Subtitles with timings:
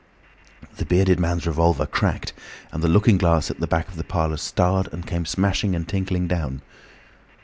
[0.77, 2.33] The bearded man's revolver cracked
[2.71, 5.87] and the looking glass at the back of the parlour starred and came smashing and
[5.87, 6.63] tinkling down.